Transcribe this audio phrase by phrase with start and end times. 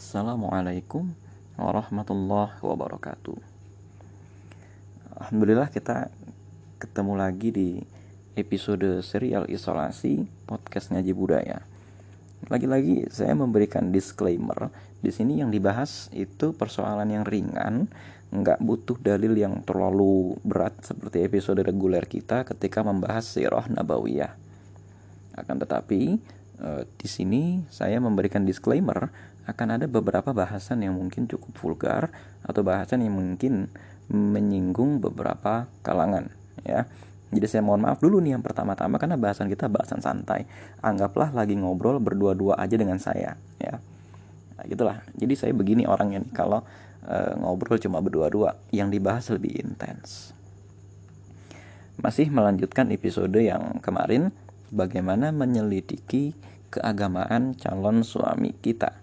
[0.00, 1.12] Assalamualaikum
[1.60, 3.36] warahmatullahi wabarakatuh.
[5.20, 6.08] Alhamdulillah kita
[6.80, 7.68] ketemu lagi di
[8.32, 11.60] episode serial isolasi podcast ngaji budaya.
[12.48, 14.72] Lagi-lagi saya memberikan disclaimer
[15.04, 17.84] di sini yang dibahas itu persoalan yang ringan,
[18.32, 24.32] nggak butuh dalil yang terlalu berat seperti episode reguler kita ketika membahas sirah nabawiyah.
[25.36, 27.42] Akan tetapi eh, di sini
[27.72, 29.10] saya memberikan disclaimer
[29.48, 32.12] akan ada beberapa bahasan yang mungkin cukup vulgar
[32.46, 33.66] atau bahasan yang mungkin
[34.10, 36.30] menyinggung beberapa kalangan
[36.62, 36.86] ya.
[37.30, 40.50] Jadi saya mohon maaf dulu nih yang pertama-tama karena bahasan kita bahasan santai.
[40.82, 43.78] Anggaplah lagi ngobrol berdua-dua aja dengan saya ya.
[44.58, 44.98] Nah, gitulah.
[45.14, 46.66] Jadi saya begini orangnya nih kalau
[47.06, 50.34] e, ngobrol cuma berdua-dua yang dibahas lebih intens.
[52.02, 54.34] Masih melanjutkan episode yang kemarin
[54.74, 56.34] bagaimana menyelidiki
[56.70, 58.96] keagamaan calon suami kita.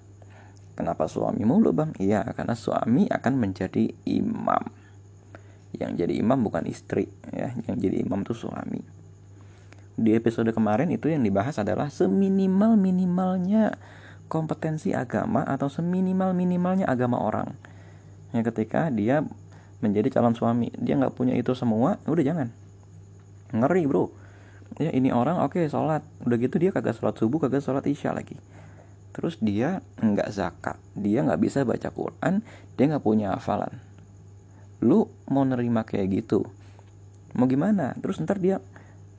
[0.77, 1.91] Kenapa suami mulu bang?
[1.99, 4.63] Iya karena suami akan menjadi imam.
[5.77, 8.81] Yang jadi imam bukan istri ya, yang jadi imam itu suami.
[9.97, 13.73] Di episode kemarin itu yang dibahas adalah seminimal minimalnya
[14.29, 17.57] kompetensi agama atau seminimal minimalnya agama orang.
[18.35, 19.25] Ya ketika dia
[19.81, 22.47] menjadi calon suami, dia nggak punya itu semua, udah jangan.
[23.55, 24.13] Ngeri bro.
[24.75, 28.11] Ya ini orang oke okay, sholat, udah gitu dia kagak sholat subuh, kagak sholat isya
[28.11, 28.35] lagi.
[29.15, 30.77] Terus dia nggak zakat.
[30.93, 32.45] Dia nggak bisa baca Quran.
[32.75, 33.73] Dia nggak punya hafalan.
[34.83, 36.45] Lu mau nerima kayak gitu
[37.37, 37.93] mau gimana?
[38.01, 38.57] Terus ntar dia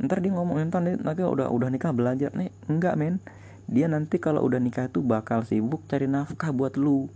[0.03, 2.35] ntar dia ngomong ntar nanti udah udah nikah belajar.
[2.35, 3.23] Nih enggak men.
[3.71, 7.07] Dia nanti kalau udah nikah itu bakal sibuk cari nafkah buat lu.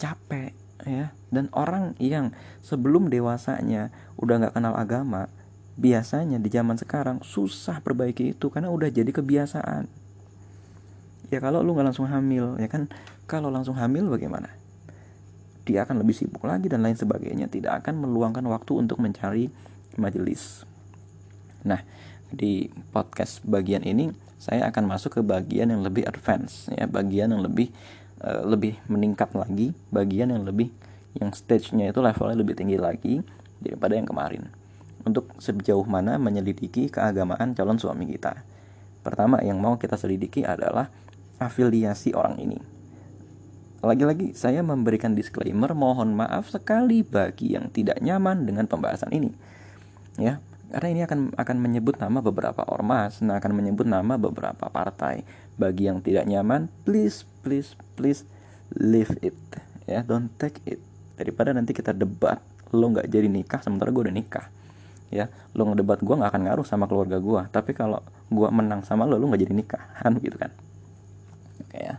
[0.00, 1.14] Capek ya.
[1.30, 2.34] Dan orang yang
[2.66, 5.30] sebelum dewasanya udah nggak kenal agama
[5.76, 9.88] biasanya di zaman sekarang susah perbaiki itu karena udah jadi kebiasaan.
[11.32, 12.92] Ya kalau lu nggak langsung hamil ya kan?
[13.24, 14.52] Kalau langsung hamil bagaimana?
[15.64, 17.48] Dia akan lebih sibuk lagi dan lain sebagainya.
[17.48, 19.48] Tidak akan meluangkan waktu untuk mencari
[19.96, 20.68] majelis.
[21.64, 21.80] Nah
[22.28, 26.84] di podcast bagian ini saya akan masuk ke bagian yang lebih advance ya.
[26.84, 27.72] Bagian yang lebih
[28.20, 29.72] uh, lebih meningkat lagi.
[29.88, 30.68] Bagian yang lebih
[31.16, 33.24] yang stage-nya itu levelnya lebih tinggi lagi
[33.60, 34.61] daripada yang kemarin
[35.02, 38.42] untuk sejauh mana menyelidiki keagamaan calon suami kita
[39.02, 40.88] pertama yang mau kita selidiki adalah
[41.42, 42.58] afiliasi orang ini.
[43.82, 49.34] Lagi-lagi saya memberikan disclaimer mohon maaf sekali bagi yang tidak nyaman dengan pembahasan ini.
[50.22, 50.38] Ya,
[50.70, 55.26] karena ini akan akan menyebut nama beberapa ormas, nah akan menyebut nama beberapa partai.
[55.58, 58.22] Bagi yang tidak nyaman, please please please
[58.70, 59.34] leave it.
[59.90, 60.78] Ya, don't take it.
[61.18, 62.38] Daripada nanti kita debat,
[62.70, 64.46] lo nggak jadi nikah sementara gue udah nikah
[65.12, 68.00] ya lo ngedebat gue nggak akan ngaruh sama keluarga gue tapi kalau
[68.32, 70.50] gue menang sama lo lo nggak jadi nikah kan gitu kan
[71.72, 71.96] Oke ya.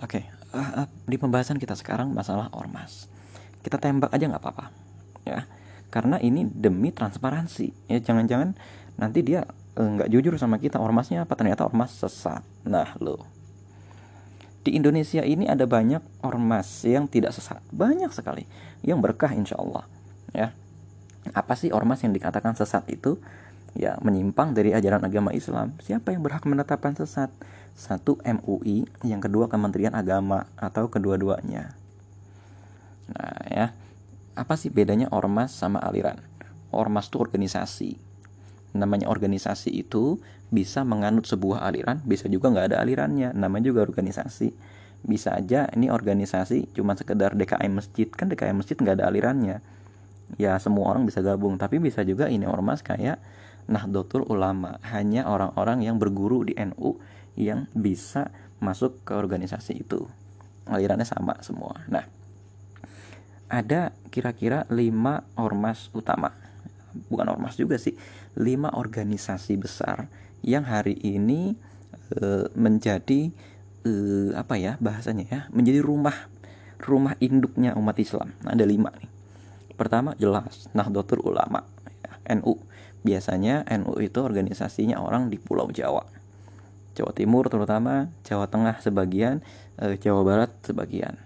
[0.00, 0.20] Oke,
[0.56, 3.06] uh, uh, di pembahasan kita sekarang masalah ormas.
[3.62, 4.72] Kita tembak aja nggak apa-apa,
[5.22, 5.44] ya.
[5.92, 7.86] Karena ini demi transparansi.
[7.86, 8.56] Ya, jangan-jangan
[8.96, 9.44] nanti dia
[9.76, 12.40] eh, nggak uh, jujur sama kita ormasnya apa ternyata ormas sesat.
[12.64, 13.28] Nah, lo.
[14.66, 18.48] Di Indonesia ini ada banyak ormas yang tidak sesat, banyak sekali
[18.82, 19.84] yang berkah insya Allah.
[20.34, 20.56] Ya,
[21.36, 23.20] apa sih ormas yang dikatakan sesat itu?
[23.78, 25.78] Ya, menyimpang dari ajaran agama Islam.
[25.78, 27.30] Siapa yang berhak menetapkan sesat?
[27.78, 31.78] Satu MUI, yang kedua Kementerian Agama atau kedua-duanya.
[33.14, 33.66] Nah, ya.
[34.34, 36.18] Apa sih bedanya ormas sama aliran?
[36.70, 37.98] Ormas itu organisasi.
[38.74, 43.34] Namanya organisasi itu bisa menganut sebuah aliran, bisa juga nggak ada alirannya.
[43.34, 44.54] Namanya juga organisasi.
[45.00, 49.62] Bisa aja ini organisasi cuma sekedar DKM masjid, kan DKM masjid nggak ada alirannya.
[50.38, 53.18] Ya semua orang bisa gabung, tapi bisa juga ini ormas kayak
[53.70, 56.98] Nahdlatul Ulama, hanya orang-orang yang berguru di NU
[57.38, 60.10] yang bisa masuk ke organisasi itu.
[60.66, 61.78] Alirannya sama semua.
[61.86, 62.04] Nah,
[63.50, 66.34] ada kira-kira lima ormas utama.
[67.10, 67.94] Bukan ormas juga sih,
[68.38, 70.10] lima organisasi besar
[70.42, 71.54] yang hari ini
[72.14, 73.30] e, menjadi
[73.86, 73.92] e,
[74.34, 76.14] apa ya bahasanya ya, menjadi rumah
[76.82, 78.34] rumah induknya umat Islam.
[78.42, 79.19] Nah, ada lima nih.
[79.80, 81.64] Pertama jelas Nahdlatul Ulama,
[82.04, 82.60] ya, NU.
[83.00, 86.04] Biasanya NU itu organisasinya orang di Pulau Jawa
[87.00, 89.40] Jawa Timur terutama, Jawa Tengah sebagian,
[89.80, 91.16] eh, Jawa Barat sebagian.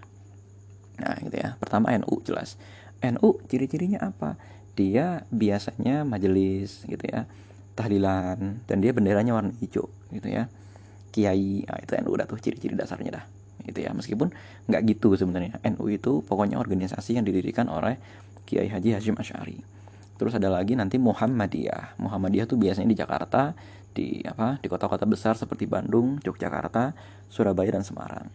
[1.01, 1.59] Nah, gitu ya.
[1.59, 2.55] Pertama NU jelas.
[3.03, 4.39] NU ciri-cirinya apa?
[4.79, 7.27] Dia biasanya majelis gitu ya.
[7.75, 10.47] Tahlilan dan dia benderanya warna hijau gitu ya.
[11.11, 13.25] Kiai, nah, itu NU udah tuh ciri-ciri dasarnya dah.
[13.67, 13.91] Gitu ya.
[13.91, 14.31] Meskipun
[14.71, 15.59] nggak gitu sebenarnya.
[15.75, 17.99] NU itu pokoknya organisasi yang didirikan oleh
[18.45, 19.59] Kiai Haji Hashim Asy'ari.
[20.15, 21.99] Terus ada lagi nanti Muhammadiyah.
[21.99, 23.51] Muhammadiyah tuh biasanya di Jakarta,
[23.91, 26.95] di apa di kota-kota besar seperti Bandung, Yogyakarta,
[27.27, 28.29] Surabaya dan Semarang.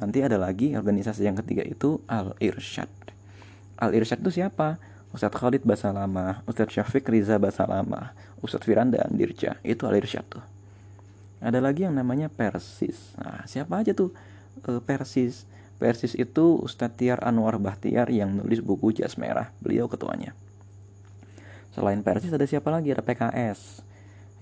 [0.00, 2.88] nanti ada lagi organisasi yang ketiga itu Al Irsyad
[3.76, 4.80] Al Irsyad itu siapa
[5.14, 10.42] Ustadz Khalid Basalamah, Ustadz Syafiq Riza Basalamah, Ustadz Firanda Andirja, itu Al Irsyad tuh.
[11.38, 13.14] Ada lagi yang namanya Persis.
[13.14, 14.10] Nah, siapa aja tuh
[14.64, 15.46] e, Persis?
[15.76, 19.50] Persis itu Ustadz Tiar Anwar Bahtiar yang nulis buku Jas Merah.
[19.58, 20.32] Beliau ketuanya.
[21.74, 22.94] Selain Persis ada siapa lagi?
[22.94, 23.82] Ada PKS.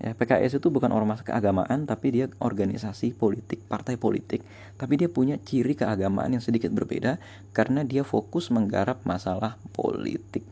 [0.03, 4.43] Ya, PKS itu bukan ormas keagamaan, tapi dia organisasi politik, partai politik.
[4.75, 7.21] Tapi dia punya ciri keagamaan yang sedikit berbeda
[7.55, 10.43] karena dia fokus menggarap masalah politik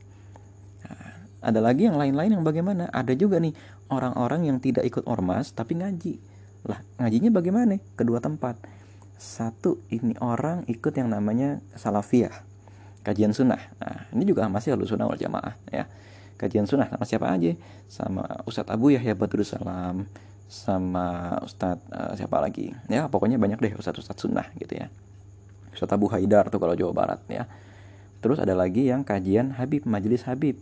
[1.41, 3.51] ada lagi yang lain-lain yang bagaimana ada juga nih
[3.89, 6.21] orang-orang yang tidak ikut ormas tapi ngaji
[6.69, 8.61] lah ngajinya bagaimana kedua tempat
[9.21, 12.33] satu ini orang ikut yang namanya salafiyah
[13.05, 13.61] kajian sunnah.
[13.77, 15.85] Nah ini juga masih halus sunnah wal jamaah ya.
[16.41, 17.53] Kajian sunnah sama siapa aja?
[17.85, 20.09] Sama Ustadz Abu Yahya Badrul Salam
[20.49, 22.73] sama Ustadz uh, siapa lagi?
[22.89, 24.89] Ya pokoknya banyak deh Ustadz Ustadz sunnah gitu ya.
[25.69, 27.45] Ustadz Abu Haidar tuh kalau Jawa Barat ya.
[28.25, 30.57] Terus ada lagi yang kajian Habib Majelis Habib.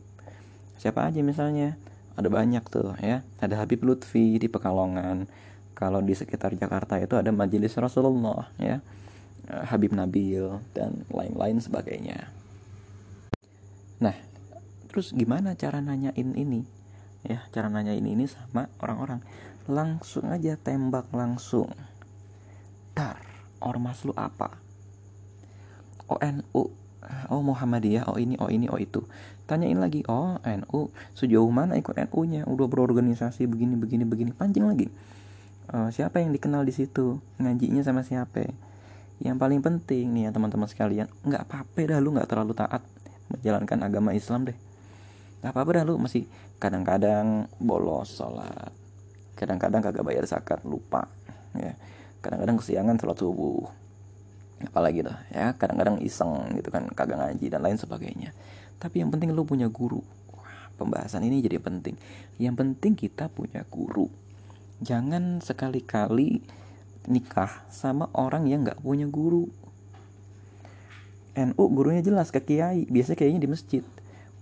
[0.79, 1.79] Siapa aja misalnya?
[2.19, 3.23] Ada banyak tuh ya.
[3.39, 5.27] Ada Habib Lutfi di Pekalongan
[5.79, 8.83] kalau di sekitar Jakarta itu ada Majelis Rasulullah ya.
[9.47, 10.43] Eh, Habib Nabil
[10.75, 12.27] dan lain-lain sebagainya.
[14.03, 14.11] Nah
[14.91, 16.67] terus gimana cara nanyain ini?
[17.23, 19.23] Ya cara nanyain ini sama orang-orang.
[19.71, 21.71] Langsung aja tembak langsung.
[22.91, 23.23] Dar
[23.63, 24.59] ormas lu apa?
[26.11, 26.75] ONU
[27.31, 29.07] oh Muhammadiyah oh ini oh ini oh itu.
[29.47, 34.35] Tanyain lagi oh NU sejauh mana ikut NU nya udah berorganisasi begini begini begini.
[34.35, 34.91] Pancing lagi
[35.73, 37.21] uh, siapa yang dikenal di situ?
[37.37, 38.49] Ngajinya sama siapa?
[39.19, 42.83] Yang paling penting nih ya teman-teman sekalian nggak apa-apa dah lu nggak terlalu taat
[43.27, 44.57] menjalankan agama Islam deh.
[45.43, 46.23] Nggak apa-apa dah lu masih
[46.59, 48.75] kadang-kadang bolos sholat
[49.39, 51.07] kadang-kadang kagak bayar zakat lupa
[51.55, 51.75] ya.
[52.19, 53.67] Kadang-kadang kesiangan sholat subuh
[54.63, 55.55] apalagi tuh ya.
[55.55, 58.31] Kadang-kadang iseng gitu kan kagak ngaji dan lain sebagainya.
[58.79, 59.99] Tapi yang penting lu punya guru.
[60.31, 61.99] Wah, pembahasan ini jadi penting.
[62.39, 64.07] Yang penting kita punya guru
[64.79, 66.43] jangan sekali-kali
[67.07, 69.47] nikah sama orang yang nggak punya guru.
[71.39, 73.83] NU gurunya jelas ke kiai biasanya kayaknya di masjid.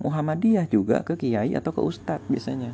[0.01, 2.73] Muhammadiyah juga ke kiai atau ke ustadz biasanya.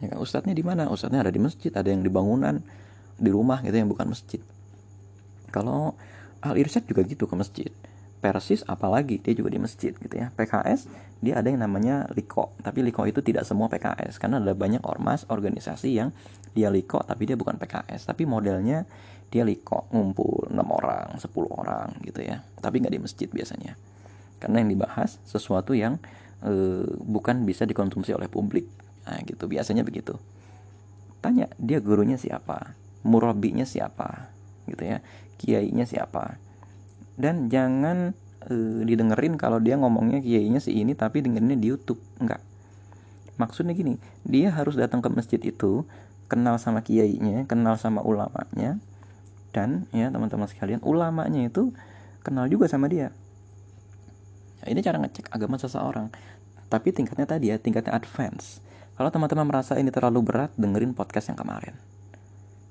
[0.00, 0.88] Ya ustadznya di mana?
[0.88, 2.62] Ustadznya ada di masjid ada yang di bangunan
[3.20, 4.40] di rumah gitu yang bukan masjid.
[5.52, 5.94] Kalau
[6.40, 7.70] Al Irsyad juga gitu ke masjid
[8.20, 10.28] Persis apalagi dia juga di masjid gitu ya.
[10.36, 10.92] PKS
[11.24, 12.52] dia ada yang namanya Liko.
[12.60, 16.12] Tapi Liko itu tidak semua PKS karena ada banyak ormas organisasi yang
[16.52, 18.84] dia Liko tapi dia bukan PKS tapi modelnya
[19.32, 19.88] dia Liko.
[19.88, 22.44] Ngumpul 6 orang 10 orang gitu ya.
[22.60, 23.80] Tapi nggak di masjid biasanya.
[24.36, 25.96] Karena yang dibahas sesuatu yang
[26.44, 28.68] e, bukan bisa dikonsumsi oleh publik.
[29.08, 29.48] Nah gitu.
[29.48, 30.20] Biasanya begitu.
[31.24, 32.76] Tanya dia gurunya siapa?
[33.00, 34.28] Murabinya siapa?
[34.68, 35.00] Gitu ya.
[35.40, 36.49] Kiainya siapa
[37.20, 38.16] dan jangan
[38.48, 42.00] uh, didengerin kalau dia ngomongnya kiainya si ini tapi dengerinnya di YouTube.
[42.16, 42.40] Enggak.
[43.36, 45.84] Maksudnya gini dia harus datang ke masjid itu
[46.32, 48.80] kenal sama kiainya kenal sama ulamanya
[49.50, 51.76] dan ya teman-teman sekalian ulamanya itu
[52.24, 53.12] kenal juga sama dia.
[54.60, 56.12] Nah, ini cara ngecek agama seseorang.
[56.70, 58.64] Tapi tingkatnya tadi ya tingkatnya advance.
[58.96, 61.72] Kalau teman-teman merasa ini terlalu berat dengerin podcast yang kemarin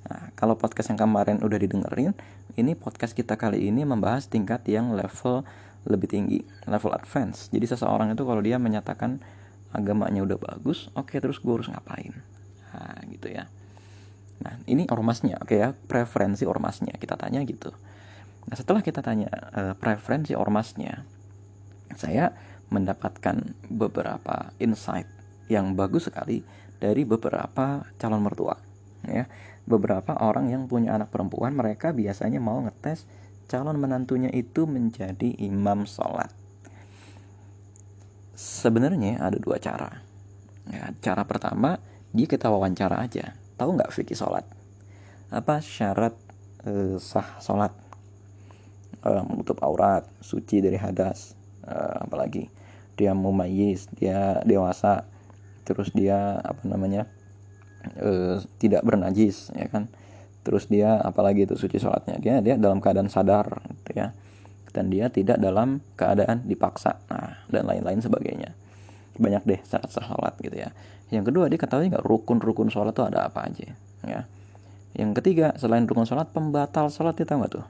[0.08, 2.16] Nah, kalau podcast yang kemarin udah didengerin,
[2.56, 5.44] ini podcast kita kali ini membahas tingkat yang level
[5.88, 7.52] lebih tinggi, level advance.
[7.52, 9.20] Jadi seseorang itu kalau dia menyatakan
[9.76, 12.16] agamanya udah bagus, oke okay, terus gue harus ngapain?
[12.72, 13.52] Nah, gitu ya.
[14.40, 16.96] Nah, ini ormasnya, oke okay ya, preferensi ormasnya.
[16.96, 17.76] Kita tanya gitu.
[18.48, 21.04] Nah, setelah kita tanya uh, preferensi ormasnya,
[21.94, 22.32] saya
[22.72, 23.36] mendapatkan
[23.68, 25.10] beberapa insight
[25.50, 26.46] yang bagus sekali
[26.80, 28.56] dari beberapa calon mertua,
[29.04, 29.28] ya
[29.70, 33.06] beberapa orang yang punya anak perempuan mereka biasanya mau ngetes
[33.46, 36.34] calon menantunya itu menjadi imam sholat.
[38.34, 40.02] Sebenarnya ada dua cara.
[40.70, 41.78] Ya, cara pertama
[42.10, 43.38] dia kita wawancara aja.
[43.62, 44.46] Tahu nggak fikih sholat?
[45.30, 46.18] Apa syarat
[46.66, 47.74] e, sah sholat?
[49.06, 51.74] E, menutup aurat suci dari hadas e,
[52.06, 52.50] apalagi.
[52.98, 55.06] Dia mumayyiz dia dewasa
[55.62, 57.06] terus dia apa namanya
[58.00, 59.88] uh, tidak bernajis ya kan?
[60.44, 64.16] Terus dia apalagi itu suci sholatnya dia dia dalam keadaan sadar gitu ya.
[64.70, 68.54] Dan dia tidak dalam keadaan dipaksa nah dan lain-lain sebagainya.
[69.20, 70.70] Banyak deh syarat sholat gitu ya.
[71.10, 73.74] Yang kedua dia ketahui nggak rukun-rukun sholat tuh ada apa aja
[74.06, 74.22] ya.
[74.96, 77.66] Yang ketiga selain rukun sholat pembatal sholat kita nggak tuh?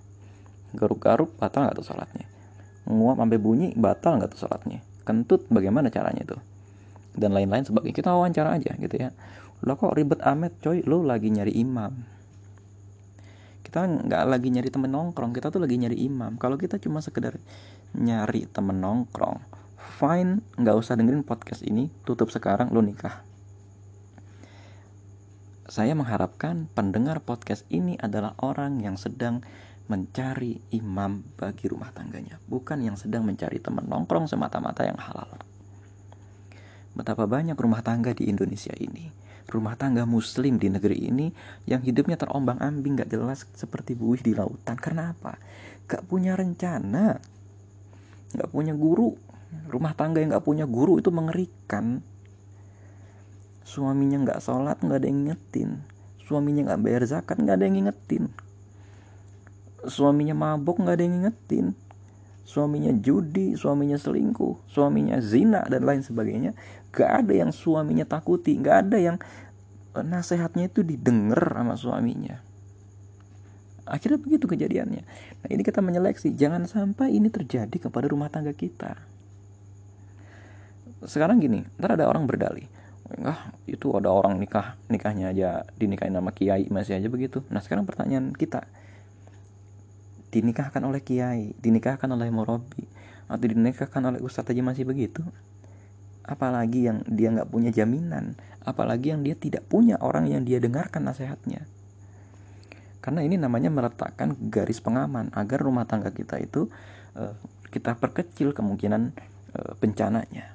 [0.75, 2.27] Garuk-garuk batal nggak tuh sholatnya?
[2.89, 4.79] Nguap sampai bunyi batal nggak tuh sholatnya?
[5.07, 6.41] Kentut bagaimana caranya tuh?
[7.17, 7.95] Dan lain-lain sebagainya.
[7.95, 9.09] Kita wawancara aja gitu ya
[9.65, 10.83] lo kok ribet amat coy?
[10.87, 11.93] Lo lagi nyari imam.
[13.63, 16.39] Kita nggak lagi nyari temen nongkrong kita tuh lagi nyari imam.
[16.41, 17.37] Kalau kita cuma sekedar
[17.93, 19.59] nyari temen nongkrong
[19.99, 23.25] fine nggak usah dengerin podcast ini tutup sekarang lo nikah.
[25.69, 29.45] Saya mengharapkan pendengar podcast ini adalah orang yang sedang
[29.89, 35.29] mencari imam bagi rumah tangganya, bukan yang sedang mencari teman nongkrong semata-mata yang halal.
[36.97, 39.13] Betapa banyak rumah tangga di Indonesia ini,
[39.49, 41.27] rumah tangga muslim di negeri ini
[41.65, 44.77] yang hidupnya terombang-ambing gak jelas seperti buih di lautan.
[44.77, 45.35] Karena apa?
[45.89, 47.17] Gak punya rencana,
[48.37, 49.17] gak punya guru.
[49.49, 52.05] Rumah tangga yang gak punya guru itu mengerikan
[53.69, 55.85] suaminya nggak sholat nggak ada yang ngingetin
[56.25, 58.33] suaminya nggak bayar zakat nggak ada yang ngingetin
[59.85, 61.65] suaminya mabuk nggak ada yang ngingetin
[62.49, 66.57] suaminya judi suaminya selingkuh suaminya zina dan lain sebagainya
[66.89, 69.17] gak ada yang suaminya takuti gak ada yang
[69.93, 72.41] eh, nasehatnya itu didengar sama suaminya.
[73.89, 75.01] Akhirnya begitu kejadiannya.
[75.41, 79.01] Nah ini kita menyeleksi jangan sampai ini terjadi kepada rumah tangga kita.
[81.09, 82.69] Sekarang gini ntar ada orang berdalih.
[83.09, 87.41] Enggak itu ada orang nikah nikahnya aja dinikahin nama kiai masih aja begitu.
[87.49, 88.69] Nah sekarang pertanyaan kita
[90.29, 92.85] dinikahkan oleh kiai dinikahkan oleh murabi
[93.29, 95.21] atau dinikahkan oleh ustadz aja masih begitu
[96.25, 101.05] apalagi yang dia nggak punya jaminan apalagi yang dia tidak punya orang yang dia dengarkan
[101.05, 101.65] nasihatnya
[102.99, 106.69] karena ini namanya meletakkan garis pengaman agar rumah tangga kita itu
[107.17, 107.33] uh,
[107.73, 109.13] kita perkecil kemungkinan
[109.57, 110.53] uh, bencananya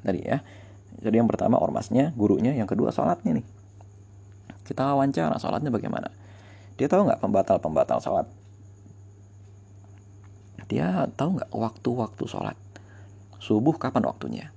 [0.00, 0.40] tadi ya
[1.00, 3.46] jadi yang pertama ormasnya, gurunya, yang kedua sholatnya nih.
[4.68, 6.12] Kita wawancara sholatnya bagaimana.
[6.80, 8.24] Dia tahu nggak pembatal-pembatal sholat?
[10.72, 12.56] Dia tahu nggak waktu-waktu sholat?
[13.36, 14.48] Subuh kapan waktunya?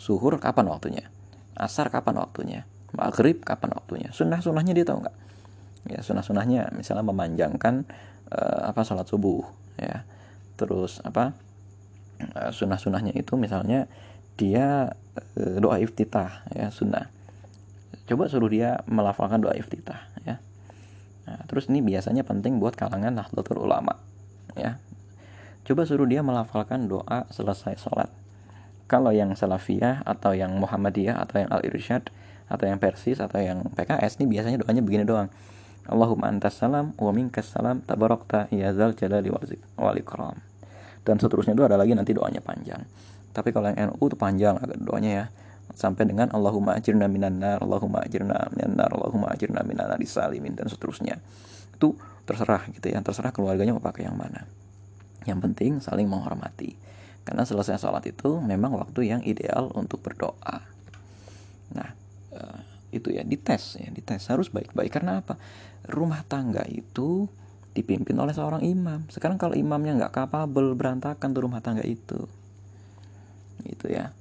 [0.00, 1.04] Suhur kapan waktunya?
[1.52, 2.64] Asar kapan waktunya?
[2.96, 4.08] Maghrib kapan waktunya?
[4.08, 5.16] Sunnah-sunnahnya dia tahu nggak?
[5.92, 7.84] Ya sunnah-sunnahnya misalnya memanjangkan
[8.32, 9.44] uh, apa sholat subuh
[9.76, 10.08] ya.
[10.56, 11.36] Terus apa?
[12.16, 13.84] Uh, sunnah-sunnahnya itu misalnya
[14.40, 17.08] dia Eh, doa iftitah ya sunnah
[18.04, 20.36] coba suruh dia melafalkan doa iftitah ya
[21.26, 23.98] nah, terus ini biasanya penting buat kalangan nahdlatul ulama
[24.56, 24.80] ya.
[25.66, 28.06] Coba suruh dia melafalkan doa selesai sholat.
[28.86, 32.06] Kalau yang salafiyah atau yang muhammadiyah atau yang al irsyad
[32.46, 35.26] atau yang persis atau yang PKS ini biasanya doanya begini doang.
[35.90, 39.26] Allahumma antas salam wa minkas salam tabarakta ya zal jalali
[39.74, 40.38] wal ikram.
[41.02, 42.86] Dan seterusnya itu ada lagi nanti doanya panjang.
[43.34, 45.24] Tapi kalau yang NU itu panjang agak doanya ya
[45.74, 50.54] sampai dengan Allahumma ajirna minan nar Allahumma ajirna minan nar Allahumma ajirna minan nar salimin
[50.54, 51.18] dan seterusnya.
[51.74, 54.46] Itu terserah gitu ya terserah keluarganya mau pakai yang mana.
[55.26, 56.78] Yang penting saling menghormati.
[57.26, 60.62] Karena selesai sholat itu memang waktu yang ideal untuk berdoa.
[61.74, 61.90] Nah
[62.30, 62.60] eh,
[62.94, 64.22] itu ya dites ya dites.
[64.30, 64.94] Harus baik-baik.
[64.94, 65.34] Karena apa?
[65.90, 67.26] Rumah tangga itu
[67.74, 69.04] dipimpin oleh seorang imam.
[69.10, 72.24] Sekarang kalau imamnya nggak kapabel berantakan tuh rumah tangga itu.
[73.66, 74.14] Gitu ya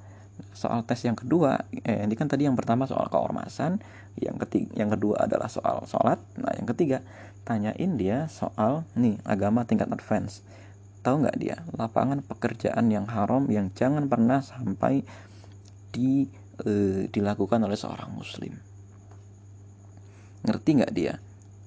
[0.56, 3.84] soal tes yang kedua eh, ini kan tadi yang pertama soal keormasan
[4.16, 6.18] yang ketiga yang kedua adalah soal sholat.
[6.40, 7.04] Nah yang ketiga
[7.44, 10.42] tanyain dia soal nih agama tingkat advance.
[11.04, 11.62] Tahu nggak dia?
[11.76, 15.04] Lapangan pekerjaan yang haram yang jangan pernah sampai
[15.92, 16.26] di
[16.64, 18.56] eh, dilakukan oleh seorang muslim.
[20.48, 21.20] Ngerti nggak dia?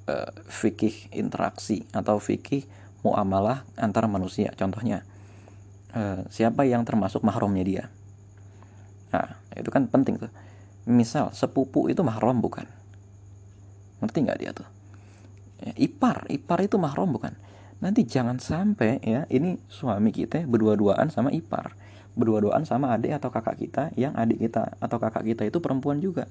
[0.08, 2.64] Eh, fikih interaksi atau fikih
[3.04, 4.50] muamalah antar manusia.
[4.56, 5.06] Contohnya
[5.88, 7.84] Eh, siapa yang termasuk mahramnya dia.
[9.12, 10.32] Nah, itu kan penting tuh.
[10.88, 12.64] Misal sepupu itu mahram bukan?
[14.00, 14.68] Ngerti nggak dia tuh?
[15.58, 17.34] Ya, ipar, ipar itu mahram bukan?
[17.78, 21.78] Nanti jangan sampai ya ini suami kita berdua-duaan sama ipar,
[22.18, 26.26] berdua-duaan sama adik atau kakak kita yang adik kita atau kakak kita itu perempuan juga.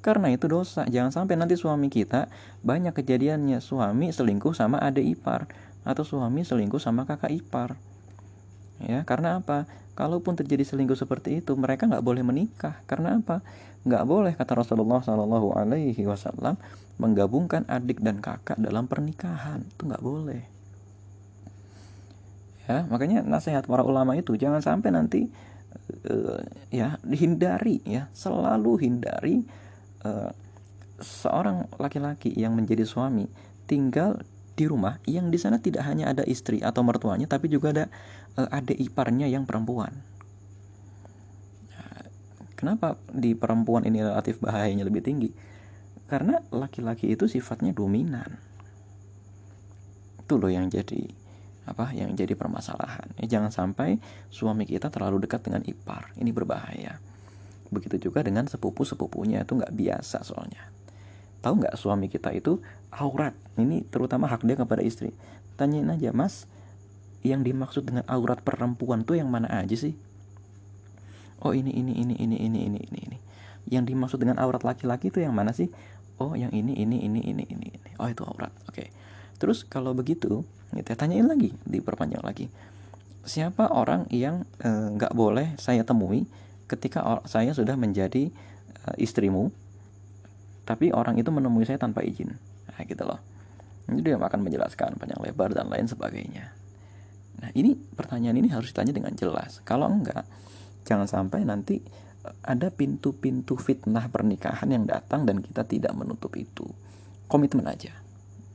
[0.00, 0.88] Karena itu dosa.
[0.88, 2.32] Jangan sampai nanti suami kita
[2.64, 5.44] banyak kejadiannya suami selingkuh sama adik ipar
[5.84, 7.76] atau suami selingkuh sama kakak ipar
[8.84, 9.68] ya karena apa?
[9.98, 12.80] Kalaupun terjadi selingkuh seperti itu mereka nggak boleh menikah.
[12.88, 13.44] Karena apa?
[13.84, 16.56] Nggak boleh kata Rasulullah Shallallahu Alaihi Wasallam
[17.00, 19.64] menggabungkan adik dan kakak dalam pernikahan.
[19.64, 20.42] Itu nggak boleh.
[22.68, 25.28] Ya makanya nasihat para ulama itu jangan sampai nanti
[26.08, 26.40] uh,
[26.72, 28.08] ya dihindari ya.
[28.16, 29.44] Selalu hindari
[30.06, 30.32] uh,
[31.00, 33.26] seorang laki-laki yang menjadi suami
[33.64, 34.20] tinggal
[34.60, 37.84] di rumah yang di sana tidak hanya ada istri atau mertuanya tapi juga ada
[38.36, 39.96] uh, adik iparnya yang perempuan.
[41.72, 42.04] Nah,
[42.60, 45.32] kenapa di perempuan ini relatif bahayanya lebih tinggi?
[46.04, 48.36] Karena laki-laki itu sifatnya dominan.
[50.20, 51.08] Itu loh yang jadi
[51.64, 53.16] apa yang jadi permasalahan.
[53.16, 53.96] Ya, jangan sampai
[54.28, 56.12] suami kita terlalu dekat dengan ipar.
[56.20, 57.00] Ini berbahaya.
[57.70, 60.68] Begitu juga dengan sepupu-sepupunya itu nggak biasa soalnya.
[61.40, 62.60] Tahu nggak suami kita itu
[62.92, 65.12] aurat ini terutama hak dia kepada istri
[65.56, 66.48] tanyain aja mas
[67.20, 69.96] yang dimaksud dengan aurat perempuan tuh yang mana aja sih
[71.44, 73.18] oh ini ini ini ini ini ini ini ini
[73.68, 75.68] yang dimaksud dengan aurat laki-laki itu yang mana sih
[76.20, 78.88] oh yang ini ini ini ini ini ini oh itu aurat oke okay.
[79.36, 82.46] terus kalau begitu kita tanyain lagi diperpanjang lagi
[83.24, 86.24] siapa orang yang nggak e, boleh saya temui
[86.68, 89.52] ketika saya sudah menjadi e, istrimu
[90.64, 92.32] tapi orang itu menemui saya tanpa izin
[92.70, 93.20] nah gitu loh
[93.90, 96.60] ini dia akan menjelaskan panjang lebar dan lain sebagainya
[97.40, 99.64] Nah ini pertanyaan ini harus ditanya dengan jelas.
[99.64, 100.28] Kalau enggak,
[100.84, 101.80] jangan sampai nanti
[102.24, 106.68] eh, ada pintu-pintu fitnah pernikahan yang datang dan kita tidak menutup itu.
[107.26, 107.96] Komitmen aja.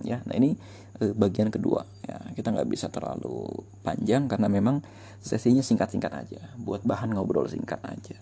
[0.05, 0.53] Ya, nah ini
[1.01, 1.81] eh, bagian kedua.
[2.05, 4.85] Ya, kita nggak bisa terlalu panjang karena memang
[5.17, 6.41] sesinya singkat-singkat aja.
[6.61, 8.17] Buat bahan ngobrol singkat aja.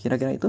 [0.00, 0.48] Kira-kira itu.